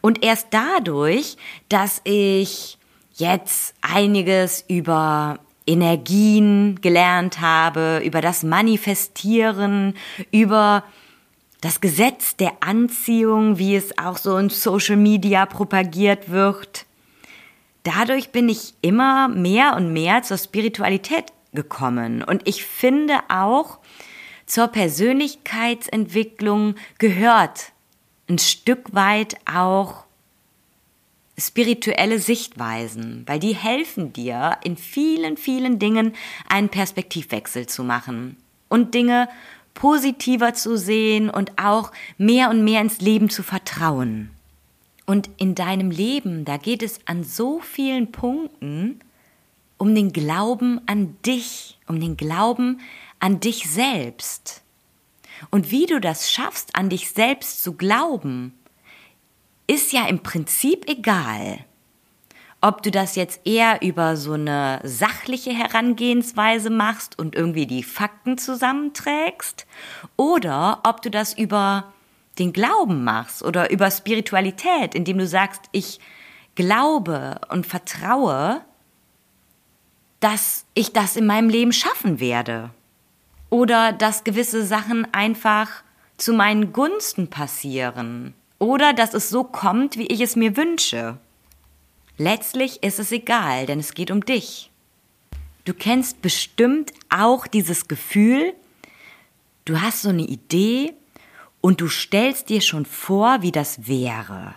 Und 0.01 0.23
erst 0.23 0.47
dadurch, 0.51 1.37
dass 1.69 2.01
ich 2.03 2.77
jetzt 3.13 3.75
einiges 3.81 4.65
über 4.67 5.39
Energien 5.67 6.79
gelernt 6.81 7.41
habe, 7.41 8.01
über 8.03 8.21
das 8.21 8.43
Manifestieren, 8.43 9.93
über 10.31 10.83
das 11.61 11.79
Gesetz 11.81 12.37
der 12.37 12.53
Anziehung, 12.61 13.59
wie 13.59 13.75
es 13.75 13.97
auch 13.97 14.17
so 14.17 14.37
in 14.37 14.49
Social 14.49 14.95
Media 14.95 15.45
propagiert 15.45 16.29
wird. 16.29 16.85
Dadurch 17.83 18.31
bin 18.31 18.47
ich 18.49 18.73
immer 18.81 19.27
mehr 19.27 19.75
und 19.75 19.93
mehr 19.93 20.23
zur 20.23 20.37
Spiritualität 20.37 21.25
gekommen. 21.53 22.23
Und 22.23 22.47
ich 22.47 22.65
finde 22.65 23.19
auch, 23.29 23.77
zur 24.45 24.67
Persönlichkeitsentwicklung 24.67 26.75
gehört 26.97 27.73
ein 28.29 28.37
Stück 28.37 28.93
weit 28.93 29.35
auch 29.45 30.05
spirituelle 31.37 32.19
Sichtweisen, 32.19 33.23
weil 33.25 33.39
die 33.39 33.55
helfen 33.55 34.13
dir 34.13 34.57
in 34.63 34.77
vielen, 34.77 35.37
vielen 35.37 35.79
Dingen 35.79 36.13
einen 36.47 36.69
Perspektivwechsel 36.69 37.67
zu 37.67 37.83
machen 37.83 38.37
und 38.67 38.93
Dinge 38.93 39.29
positiver 39.73 40.53
zu 40.53 40.77
sehen 40.77 41.29
und 41.29 41.53
auch 41.57 41.91
mehr 42.17 42.49
und 42.49 42.63
mehr 42.63 42.81
ins 42.81 42.99
Leben 42.99 43.29
zu 43.29 43.43
vertrauen. 43.43 44.31
Und 45.05 45.29
in 45.37 45.55
deinem 45.55 45.89
Leben, 45.89 46.45
da 46.45 46.57
geht 46.57 46.83
es 46.83 46.99
an 47.05 47.23
so 47.23 47.59
vielen 47.61 48.11
Punkten 48.11 48.99
um 49.77 49.95
den 49.95 50.11
Glauben 50.11 50.81
an 50.85 51.15
dich, 51.25 51.79
um 51.87 51.99
den 51.99 52.17
Glauben 52.17 52.81
an 53.19 53.39
dich 53.39 53.69
selbst. 53.69 54.61
Und 55.49 55.71
wie 55.71 55.85
du 55.85 55.99
das 55.99 56.31
schaffst, 56.31 56.75
an 56.75 56.89
dich 56.89 57.11
selbst 57.11 57.63
zu 57.63 57.73
glauben, 57.73 58.53
ist 59.67 59.91
ja 59.93 60.07
im 60.07 60.19
Prinzip 60.19 60.89
egal. 60.89 61.59
Ob 62.61 62.83
du 62.83 62.91
das 62.91 63.15
jetzt 63.15 63.41
eher 63.45 63.81
über 63.81 64.17
so 64.17 64.33
eine 64.33 64.81
sachliche 64.83 65.51
Herangehensweise 65.51 66.69
machst 66.69 67.17
und 67.17 67.35
irgendwie 67.35 67.67
die 67.67 67.83
Fakten 67.83 68.37
zusammenträgst, 68.37 69.65
oder 70.17 70.81
ob 70.83 71.01
du 71.01 71.09
das 71.09 71.37
über 71.37 71.93
den 72.37 72.51
Glauben 72.51 73.03
machst 73.03 73.43
oder 73.43 73.69
über 73.69 73.91
Spiritualität, 73.91 74.95
indem 74.95 75.19
du 75.19 75.27
sagst, 75.27 75.61
ich 75.71 75.99
glaube 76.55 77.39
und 77.49 77.65
vertraue, 77.65 78.61
dass 80.19 80.65
ich 80.73 80.91
das 80.91 81.15
in 81.15 81.25
meinem 81.25 81.49
Leben 81.49 81.71
schaffen 81.71 82.19
werde. 82.19 82.71
Oder 83.49 83.93
dass 83.93 84.23
gewisse 84.23 84.65
Sachen 84.65 85.07
einfach 85.13 85.69
zu 86.17 86.33
meinen 86.33 86.73
Gunsten 86.73 87.29
passieren. 87.29 88.33
Oder 88.59 88.93
dass 88.93 89.13
es 89.13 89.29
so 89.29 89.43
kommt, 89.43 89.97
wie 89.97 90.07
ich 90.07 90.21
es 90.21 90.35
mir 90.35 90.57
wünsche. 90.57 91.17
Letztlich 92.17 92.83
ist 92.83 92.99
es 92.99 93.11
egal, 93.11 93.65
denn 93.65 93.79
es 93.79 93.93
geht 93.93 94.11
um 94.11 94.25
dich. 94.25 94.69
Du 95.65 95.73
kennst 95.73 96.21
bestimmt 96.21 96.91
auch 97.09 97.47
dieses 97.47 97.87
Gefühl, 97.87 98.53
du 99.65 99.79
hast 99.79 100.01
so 100.01 100.09
eine 100.09 100.23
Idee 100.23 100.93
und 101.61 101.79
du 101.79 101.87
stellst 101.87 102.49
dir 102.49 102.61
schon 102.61 102.85
vor, 102.85 103.41
wie 103.41 103.51
das 103.51 103.87
wäre, 103.87 104.53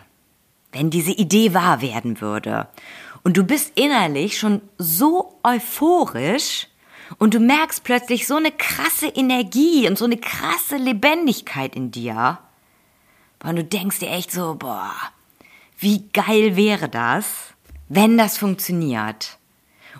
wenn 0.73 0.91
diese 0.91 1.13
Idee 1.13 1.55
wahr 1.55 1.83
werden 1.83 2.21
würde. 2.21 2.69
Und 3.25 3.37
du 3.37 3.45
bist 3.45 3.73
innerlich 3.79 4.39
schon 4.39 4.63
so 4.79 5.39
euphorisch, 5.45 6.69
und 7.19 7.35
du 7.35 7.41
merkst 7.41 7.85
plötzlich 7.85 8.27
so 8.27 8.37
eine 8.37 8.53
krasse 8.53 9.07
Energie 9.07 9.89
und 9.89 9.99
so 9.99 10.05
eine 10.05 10.17
krasse 10.17 10.77
Lebendigkeit 10.77 11.77
in 11.77 11.91
dir. 11.91 12.39
Und 13.45 13.57
du 13.57 13.65
denkst 13.65 13.99
dir 13.99 14.11
echt 14.11 14.31
so, 14.31 14.55
boah, 14.55 14.93
wie 15.79 16.05
geil 16.13 16.57
wäre 16.57 16.89
das, 16.89 17.27
wenn 17.89 18.17
das 18.17 18.39
funktioniert. 18.39 19.39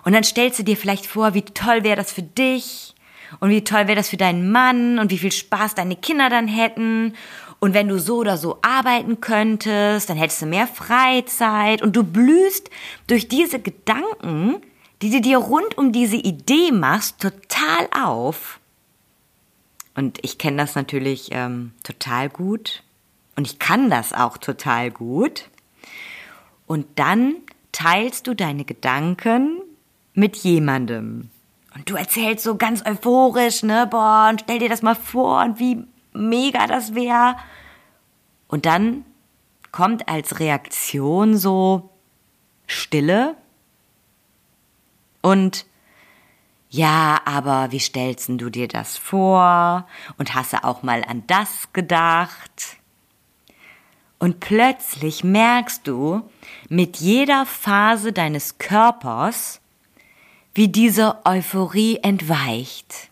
Und 0.05 0.13
dann 0.13 0.23
stellst 0.23 0.59
du 0.59 0.63
dir 0.63 0.77
vielleicht 0.77 1.05
vor, 1.05 1.33
wie 1.33 1.43
toll 1.43 1.83
wäre 1.83 1.95
das 1.95 2.11
für 2.11 2.23
dich 2.23 2.93
und 3.39 3.49
wie 3.49 3.63
toll 3.63 3.87
wäre 3.87 3.95
das 3.95 4.09
für 4.09 4.17
deinen 4.17 4.51
Mann 4.51 4.99
und 4.99 5.11
wie 5.11 5.17
viel 5.17 5.31
Spaß 5.31 5.75
deine 5.75 5.95
Kinder 5.95 6.29
dann 6.29 6.47
hätten. 6.47 7.13
Und 7.59 7.73
wenn 7.73 7.87
du 7.87 7.99
so 7.99 8.17
oder 8.17 8.37
so 8.37 8.59
arbeiten 8.61 9.21
könntest, 9.21 10.09
dann 10.09 10.17
hättest 10.17 10.41
du 10.41 10.45
mehr 10.45 10.67
Freizeit 10.67 11.81
und 11.81 11.95
du 11.95 12.03
blühst 12.03 12.69
durch 13.07 13.27
diese 13.27 13.59
Gedanken 13.59 14.61
die 15.03 15.09
du 15.09 15.19
dir 15.19 15.37
rund 15.37 15.77
um 15.77 15.91
diese 15.91 16.15
Idee 16.15 16.71
machst, 16.71 17.19
total 17.19 17.89
auf. 17.91 18.61
Und 19.95 20.17
ich 20.21 20.37
kenne 20.37 20.55
das 20.55 20.75
natürlich 20.75 21.27
ähm, 21.31 21.73
total 21.83 22.29
gut. 22.29 22.83
Und 23.35 23.45
ich 23.45 23.59
kann 23.59 23.89
das 23.89 24.13
auch 24.13 24.37
total 24.37 24.91
gut. 24.91 25.49
Und 26.67 26.87
dann 26.95 27.35
teilst 27.73 28.27
du 28.27 28.33
deine 28.33 28.63
Gedanken 28.63 29.59
mit 30.13 30.37
jemandem. 30.37 31.29
Und 31.75 31.89
du 31.89 31.95
erzählst 31.95 32.45
so 32.45 32.55
ganz 32.55 32.85
euphorisch, 32.85 33.61
ne, 33.61 33.85
boah, 33.91 34.29
und 34.31 34.39
stell 34.39 34.59
dir 34.59 34.69
das 34.69 34.83
mal 34.83 34.95
vor 34.95 35.43
und 35.43 35.59
wie 35.59 35.83
mega 36.13 36.65
das 36.65 36.95
wäre. 36.95 37.35
Und 38.47 38.65
dann 38.65 39.03
kommt 39.73 40.07
als 40.07 40.39
Reaktion 40.39 41.35
so 41.35 41.89
Stille 42.67 43.35
und 45.23 45.65
ja, 46.69 47.21
aber 47.25 47.71
wie 47.71 47.79
stellst 47.79 48.29
du 48.29 48.49
dir 48.49 48.67
das 48.67 48.97
vor? 48.97 49.87
Und 50.17 50.35
hast 50.35 50.53
du 50.53 50.63
auch 50.63 50.83
mal 50.83 51.03
an 51.03 51.23
das 51.27 51.71
gedacht? 51.71 52.77
Und 54.19 54.39
plötzlich 54.39 55.23
merkst 55.23 55.87
du 55.87 56.29
mit 56.69 56.97
jeder 56.97 57.45
Phase 57.45 58.11
deines 58.11 58.57
Körpers, 58.57 59.61
wie 60.55 60.67
diese 60.67 61.25
Euphorie 61.25 61.99
entweicht. 62.01 63.09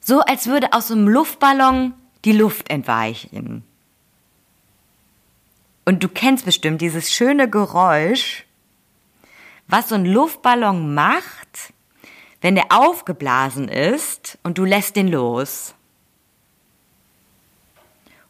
So 0.00 0.20
als 0.20 0.46
würde 0.46 0.72
aus 0.72 0.90
einem 0.90 1.08
Luftballon 1.08 1.94
die 2.24 2.32
Luft 2.32 2.70
entweichen. 2.70 3.64
Und 5.84 6.02
du 6.02 6.08
kennst 6.08 6.46
bestimmt 6.46 6.80
dieses 6.80 7.12
schöne 7.12 7.48
Geräusch, 7.48 8.44
was 9.68 9.90
so 9.90 9.94
ein 9.94 10.06
Luftballon 10.06 10.94
macht, 10.94 11.72
wenn 12.40 12.54
der 12.54 12.66
aufgeblasen 12.70 13.68
ist 13.68 14.38
und 14.42 14.58
du 14.58 14.64
lässt 14.64 14.96
den 14.96 15.08
los. 15.08 15.74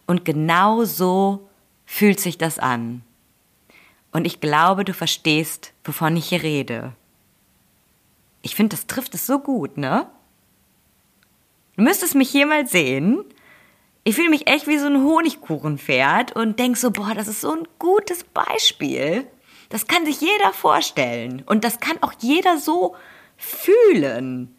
Und 0.07 0.25
genau 0.25 0.85
so 0.85 1.49
fühlt 1.87 2.19
sich 2.19 2.39
das 2.39 2.59
an. 2.59 3.03
Und 4.11 4.27
ich 4.27 4.41
glaube, 4.41 4.85
du 4.85 4.93
verstehst, 4.93 5.73
wovon 5.85 6.17
ich 6.17 6.31
hier 6.31 6.43
rede. 6.43 6.93
Ich 8.43 8.55
finde, 8.55 8.75
das 8.75 8.87
trifft 8.87 9.15
es 9.15 9.27
so 9.27 9.39
gut, 9.39 9.77
ne? 9.77 10.09
Du 11.77 11.83
müsstest 11.83 12.15
mich 12.15 12.31
hier 12.31 12.47
mal 12.47 12.67
sehen. 12.67 13.23
Ich 14.03 14.17
fühle 14.17 14.31
mich 14.31 14.49
echt 14.49 14.67
wie 14.67 14.79
so 14.79 14.87
ein 14.87 15.05
Honigkuchenpferd 15.05 16.33
und 16.35 16.59
denk 16.59 16.79
so, 16.79 16.91
boah, 16.91 17.15
das 17.15 17.29
ist 17.29 17.43
so 17.43 17.53
ein 17.53 17.69
gutes 17.79 18.25
Beispiel 18.25 19.27
das 19.69 19.87
kann 19.87 20.07
sich 20.07 20.21
jeder 20.21 20.53
vorstellen 20.53 21.43
und 21.47 21.65
das 21.65 21.81
kann 21.81 22.03
auch 22.03 22.13
jeder 22.21 22.59
so 22.59 22.97
fühlen. 23.37 24.55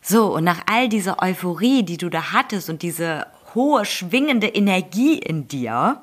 So, 0.00 0.34
und 0.34 0.44
nach 0.44 0.62
all 0.66 0.88
dieser 0.88 1.22
Euphorie, 1.22 1.82
die 1.82 1.96
du 1.96 2.08
da 2.08 2.32
hattest 2.32 2.70
und 2.70 2.82
diese 2.82 3.26
hohe 3.54 3.84
schwingende 3.84 4.48
Energie 4.48 5.18
in 5.18 5.48
dir, 5.48 6.00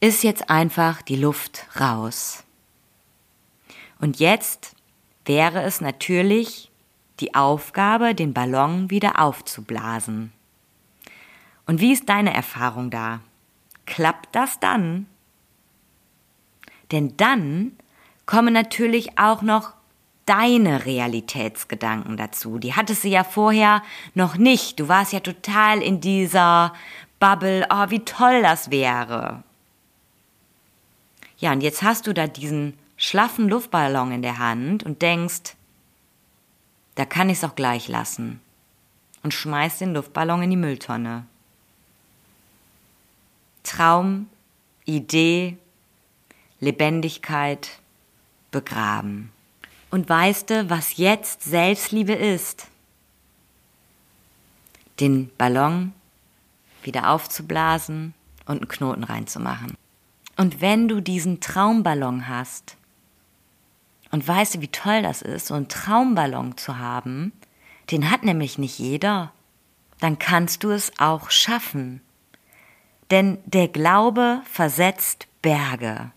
ist 0.00 0.22
jetzt 0.22 0.50
einfach 0.50 1.02
die 1.02 1.16
Luft 1.16 1.66
raus. 1.78 2.44
Und 3.98 4.18
jetzt 4.18 4.74
wäre 5.24 5.62
es 5.62 5.80
natürlich 5.80 6.70
die 7.20 7.34
Aufgabe, 7.34 8.14
den 8.14 8.32
Ballon 8.32 8.90
wieder 8.90 9.20
aufzublasen. 9.20 10.32
Und 11.66 11.80
wie 11.80 11.92
ist 11.92 12.08
deine 12.08 12.34
Erfahrung 12.34 12.90
da? 12.90 13.20
Klappt 13.86 14.34
das 14.34 14.58
dann? 14.58 15.06
Denn 16.90 17.16
dann 17.16 17.72
kommen 18.30 18.54
natürlich 18.54 19.18
auch 19.18 19.42
noch 19.42 19.72
deine 20.24 20.86
Realitätsgedanken 20.86 22.16
dazu. 22.16 22.58
Die 22.58 22.74
hattest 22.74 23.02
du 23.02 23.08
ja 23.08 23.24
vorher 23.24 23.82
noch 24.14 24.36
nicht. 24.36 24.78
Du 24.78 24.86
warst 24.86 25.12
ja 25.12 25.18
total 25.18 25.82
in 25.82 26.00
dieser 26.00 26.72
Bubble, 27.18 27.66
oh, 27.70 27.86
wie 27.88 28.04
toll 28.04 28.40
das 28.40 28.70
wäre. 28.70 29.42
Ja, 31.38 31.50
und 31.50 31.60
jetzt 31.60 31.82
hast 31.82 32.06
du 32.06 32.14
da 32.14 32.28
diesen 32.28 32.78
schlaffen 32.96 33.48
Luftballon 33.48 34.12
in 34.12 34.22
der 34.22 34.38
Hand 34.38 34.84
und 34.84 35.02
denkst, 35.02 35.56
da 36.94 37.04
kann 37.04 37.30
ich 37.30 37.38
es 37.38 37.44
auch 37.44 37.56
gleich 37.56 37.88
lassen. 37.88 38.40
Und 39.24 39.34
schmeißt 39.34 39.80
den 39.80 39.92
Luftballon 39.92 40.44
in 40.44 40.50
die 40.50 40.56
Mülltonne. 40.56 41.26
Traum, 43.64 44.28
Idee, 44.84 45.56
Lebendigkeit 46.60 47.79
begraben. 48.50 49.32
Und 49.90 50.08
weißt 50.08 50.50
du, 50.50 50.70
was 50.70 50.96
jetzt 50.96 51.42
Selbstliebe 51.42 52.12
ist? 52.12 52.68
Den 55.00 55.30
Ballon 55.36 55.92
wieder 56.82 57.10
aufzublasen 57.10 58.14
und 58.46 58.58
einen 58.58 58.68
Knoten 58.68 59.04
reinzumachen. 59.04 59.76
Und 60.36 60.60
wenn 60.60 60.88
du 60.88 61.00
diesen 61.00 61.40
Traumballon 61.40 62.28
hast, 62.28 62.76
und 64.10 64.26
weißt 64.26 64.56
du, 64.56 64.60
wie 64.60 64.68
toll 64.68 65.02
das 65.02 65.22
ist, 65.22 65.46
so 65.46 65.54
einen 65.54 65.68
Traumballon 65.68 66.56
zu 66.56 66.78
haben, 66.78 67.32
den 67.90 68.10
hat 68.10 68.24
nämlich 68.24 68.58
nicht 68.58 68.78
jeder, 68.78 69.32
dann 70.00 70.18
kannst 70.18 70.64
du 70.64 70.70
es 70.70 70.92
auch 70.98 71.30
schaffen. 71.30 72.00
Denn 73.10 73.38
der 73.44 73.68
Glaube 73.68 74.40
versetzt 74.44 75.26
Berge. 75.42 76.10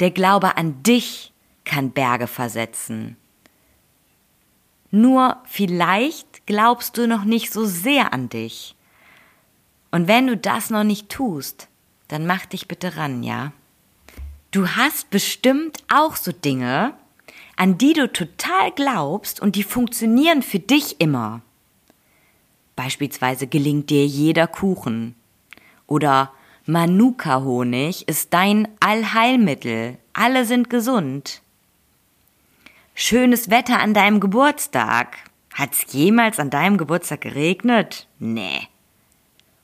Der 0.00 0.10
Glaube 0.10 0.56
an 0.56 0.82
dich 0.82 1.32
kann 1.68 1.92
Berge 1.92 2.26
versetzen. 2.26 3.16
Nur 4.90 5.36
vielleicht 5.44 6.46
glaubst 6.46 6.96
du 6.96 7.06
noch 7.06 7.24
nicht 7.24 7.52
so 7.52 7.66
sehr 7.66 8.12
an 8.12 8.30
dich. 8.30 8.74
Und 9.90 10.08
wenn 10.08 10.26
du 10.26 10.36
das 10.36 10.70
noch 10.70 10.84
nicht 10.84 11.10
tust, 11.10 11.68
dann 12.08 12.26
mach 12.26 12.46
dich 12.46 12.68
bitte 12.68 12.96
ran, 12.96 13.22
ja? 13.22 13.52
Du 14.50 14.66
hast 14.66 15.10
bestimmt 15.10 15.84
auch 15.92 16.16
so 16.16 16.32
Dinge, 16.32 16.94
an 17.56 17.76
die 17.76 17.92
du 17.92 18.10
total 18.10 18.72
glaubst 18.72 19.40
und 19.40 19.56
die 19.56 19.62
funktionieren 19.62 20.42
für 20.42 20.58
dich 20.58 21.00
immer. 21.00 21.42
Beispielsweise 22.76 23.46
gelingt 23.46 23.90
dir 23.90 24.06
jeder 24.06 24.46
Kuchen. 24.46 25.16
Oder 25.86 26.32
Manuka-Honig 26.64 28.08
ist 28.08 28.32
dein 28.32 28.68
Allheilmittel. 28.80 29.98
Alle 30.14 30.46
sind 30.46 30.70
gesund. 30.70 31.42
Schönes 33.00 33.48
Wetter 33.48 33.78
an 33.78 33.94
deinem 33.94 34.18
Geburtstag. 34.18 35.18
Hat's 35.54 35.86
jemals 35.92 36.40
an 36.40 36.50
deinem 36.50 36.78
Geburtstag 36.78 37.20
geregnet? 37.20 38.08
Nee. 38.18 38.66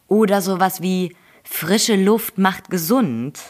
Oder 0.07 0.41
sowas 0.41 0.83
wie 0.83 1.17
frische 1.43 1.97
Luft 1.97 2.39
macht 2.39 2.71
gesund. 2.71 3.41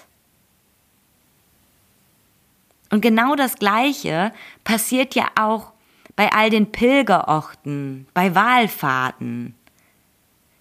Und 2.91 3.03
genau 3.03 3.35
das 3.37 3.57
Gleiche 3.57 4.33
passiert 4.65 5.15
ja 5.15 5.27
auch 5.39 5.75
bei 6.17 6.33
all 6.33 6.49
den 6.49 6.73
Pilgerorten, 6.73 8.07
bei 8.15 8.35
Wahlfahrten. 8.35 9.55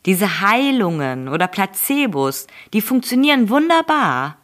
Diese 0.05 0.41
Heilungen 0.41 1.29
oder 1.29 1.47
Placebos, 1.47 2.47
die 2.73 2.81
funktionieren 2.81 3.47
wunderbar. 3.47 4.37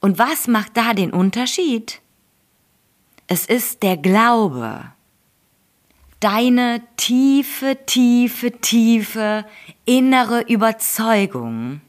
Und 0.00 0.18
was 0.18 0.48
macht 0.48 0.76
da 0.76 0.92
den 0.92 1.12
Unterschied? 1.12 2.00
Es 3.28 3.46
ist 3.46 3.82
der 3.82 3.96
Glaube. 3.96 4.92
Deine 6.20 6.80
tiefe, 6.96 7.76
tiefe, 7.84 8.52
tiefe 8.52 9.44
innere 9.84 10.42
Überzeugung. 10.42 11.80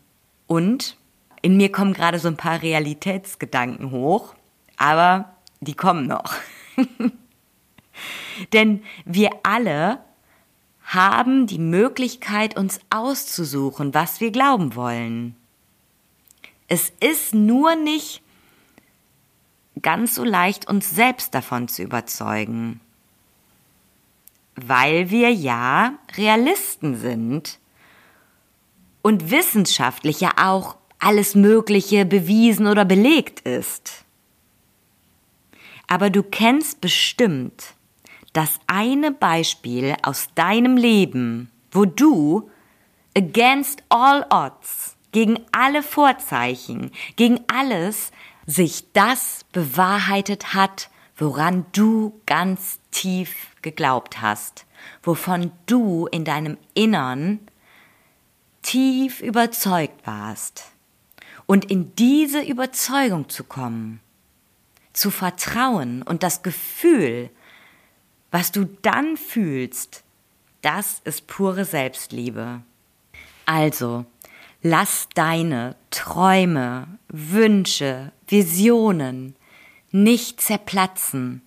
Und 0.48 0.98
in 1.42 1.58
mir 1.58 1.72
kommen 1.72 1.94
gerade 1.94 2.20
so 2.20 2.28
ein 2.28 2.38
paar 2.38 2.62
Realitätsgedanken 2.62 3.92
hoch, 3.92 4.34
aber 4.78 5.36
die 5.60 5.76
kommen 5.76 6.08
noch. 6.08 6.34
Denn 8.54 8.84
wir 9.06 9.30
alle 9.44 10.00
haben 10.84 11.48
die 11.48 11.60
Möglichkeit, 11.60 12.58
uns 12.58 12.80
auszusuchen, 12.90 13.94
was 13.94 14.22
wir 14.22 14.32
glauben 14.32 14.76
wollen. 14.76 15.36
Es 16.68 16.92
ist 17.00 17.34
nur 17.34 17.76
nicht 17.76 18.22
ganz 19.82 20.16
so 20.16 20.24
leicht, 20.24 20.68
uns 20.68 20.92
selbst 20.92 21.34
davon 21.34 21.68
zu 21.68 21.84
überzeugen, 21.84 22.80
weil 24.56 25.10
wir 25.10 25.32
ja 25.32 25.94
Realisten 26.16 26.98
sind 26.98 27.60
und 29.02 29.32
wissenschaftlich 29.32 30.22
ja 30.22 30.32
auch 30.38 30.78
alles 31.00 31.36
Mögliche 31.36 32.06
bewiesen 32.06 32.68
oder 32.68 32.86
belegt 32.86 33.42
ist. 33.42 34.06
Aber 35.88 36.10
du 36.10 36.24
kennst 36.24 36.82
bestimmt 36.82 37.76
das 38.34 38.60
eine 38.68 39.12
Beispiel 39.12 39.96
aus 40.04 40.30
deinem 40.36 40.76
Leben, 40.76 41.50
wo 41.72 41.86
du 41.86 42.50
against 43.16 43.84
all 43.90 44.26
odds, 44.30 44.96
gegen 45.12 45.40
alle 45.52 45.82
Vorzeichen, 45.82 46.92
gegen 47.16 47.40
alles, 47.48 48.12
sich 48.48 48.92
das 48.94 49.46
bewahrheitet 49.52 50.54
hat, 50.56 50.90
woran 51.18 51.66
du 51.74 52.20
ganz 52.26 52.80
tief 52.92 53.50
geglaubt 53.62 54.22
hast, 54.22 54.66
wovon 55.04 55.52
du 55.66 56.08
in 56.08 56.24
deinem 56.24 56.58
Innern 56.74 57.40
tief 58.62 59.22
überzeugt 59.22 60.08
warst. 60.08 60.72
Und 61.46 61.66
in 61.66 61.96
diese 61.96 62.42
Überzeugung 62.42 63.30
zu 63.30 63.44
kommen, 63.44 64.02
zu 64.94 65.12
vertrauen 65.12 66.02
und 66.02 66.24
das 66.24 66.42
Gefühl, 66.42 67.30
was 68.32 68.52
du 68.52 68.66
dann 68.82 69.16
fühlst, 69.16 70.04
das 70.62 71.02
ist 71.06 71.28
pure 71.28 71.64
Selbstliebe. 71.64 72.62
Also, 73.46 74.06
lass 74.70 75.08
deine 75.16 75.76
Träume, 75.92 76.88
Wünsche, 77.08 78.12
Visionen 78.28 79.36
nicht 79.92 80.42
zerplatzen. 80.42 81.42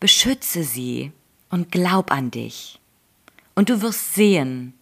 Beschütze 0.00 0.64
sie 0.64 1.12
und 1.48 1.70
glaub 1.70 2.10
an 2.10 2.30
dich. 2.30 2.80
Und 3.54 3.70
du 3.70 3.80
wirst 3.80 4.14
sehen, 4.14 4.74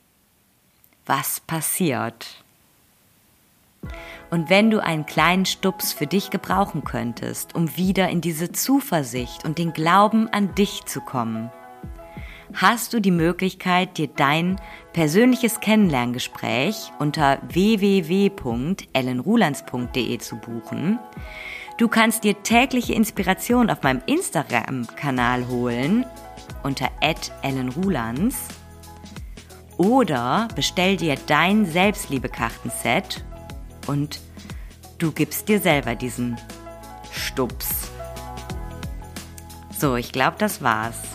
was 1.06 1.40
passiert. 1.40 2.42
Und 4.30 4.48
wenn 4.50 4.70
du 4.70 4.82
einen 4.82 5.06
kleinen 5.06 5.44
Stups 5.44 5.92
für 5.92 6.06
dich 6.06 6.30
gebrauchen 6.30 6.82
könntest, 6.82 7.54
um 7.54 7.76
wieder 7.76 8.08
in 8.08 8.20
diese 8.20 8.50
Zuversicht 8.50 9.44
und 9.44 9.58
den 9.58 9.72
Glauben 9.72 10.28
an 10.28 10.54
dich 10.54 10.84
zu 10.86 11.00
kommen, 11.00 11.52
hast 12.54 12.92
du 12.92 13.00
die 13.00 13.10
Möglichkeit, 13.10 13.96
dir 13.98 14.06
dein 14.08 14.60
persönliches 14.92 15.60
Kennenlerngespräch 15.60 16.92
unter 16.98 17.38
www.ellenrulands.de 17.48 20.18
zu 20.18 20.36
buchen. 20.36 20.98
Du 21.78 21.88
kannst 21.88 22.24
dir 22.24 22.42
tägliche 22.42 22.92
Inspiration 22.94 23.70
auf 23.70 23.82
meinem 23.82 24.02
Instagram-Kanal 24.06 25.48
holen 25.48 26.04
unter 26.62 26.90
ellenrulands 27.42 28.48
oder 29.76 30.48
bestell 30.54 30.96
dir 30.96 31.16
dein 31.26 31.66
Selbstliebekartenset 31.66 33.24
und 33.86 34.20
du 34.98 35.10
gibst 35.10 35.48
dir 35.48 35.58
selber 35.60 35.96
diesen 35.96 36.36
Stups. 37.12 37.90
So, 39.76 39.96
ich 39.96 40.12
glaube, 40.12 40.36
das 40.38 40.62
war's. 40.62 41.13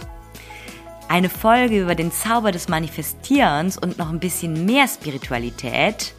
Eine 1.10 1.32
Folge 1.32 1.82
über 1.82 1.96
den 1.96 2.12
Zauber 2.12 2.52
des 2.52 2.68
Manifestierens 2.70 3.80
und 3.80 3.98
noch 3.98 4.10
ein 4.10 4.20
bisschen 4.20 4.66
mehr 4.66 4.88
Spiritualität, 4.88 6.14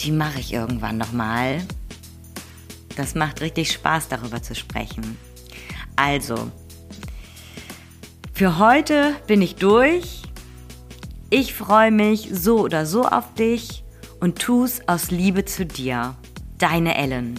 die 0.00 0.12
mache 0.12 0.40
ich 0.40 0.54
irgendwann 0.54 0.96
nochmal. 0.96 1.60
Das 2.96 3.14
macht 3.14 3.42
richtig 3.42 3.70
Spaß, 3.70 4.08
darüber 4.08 4.42
zu 4.42 4.54
sprechen. 4.54 5.18
Also, 5.94 6.50
für 8.32 8.58
heute 8.58 9.14
bin 9.26 9.42
ich 9.42 9.56
durch. 9.56 10.22
Ich 11.28 11.52
freue 11.52 11.90
mich 11.90 12.30
so 12.32 12.60
oder 12.60 12.86
so 12.86 13.04
auf 13.04 13.34
dich 13.34 13.84
und 14.20 14.38
tu's 14.38 14.80
aus 14.86 15.10
Liebe 15.10 15.44
zu 15.44 15.66
dir. 15.66 16.16
Deine 16.56 16.96
Ellen. 16.96 17.38